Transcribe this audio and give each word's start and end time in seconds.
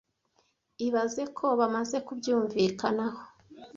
ibaze 0.87 1.23
ko 1.37 1.45
bamaze 1.59 1.97
kubyumvikanaho 2.05 3.19